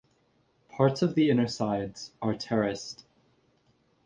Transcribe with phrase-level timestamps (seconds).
[0.67, 3.05] Parts of the inner sides are terraced.